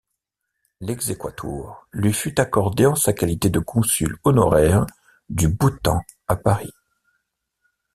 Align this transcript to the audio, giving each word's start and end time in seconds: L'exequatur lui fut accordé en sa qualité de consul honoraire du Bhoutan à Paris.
L'exequatur 0.79 1.85
lui 1.93 2.11
fut 2.11 2.39
accordé 2.39 2.87
en 2.87 2.95
sa 2.95 3.13
qualité 3.13 3.51
de 3.51 3.59
consul 3.59 4.17
honoraire 4.23 4.87
du 5.29 5.47
Bhoutan 5.47 6.01
à 6.27 6.35
Paris. 6.35 6.73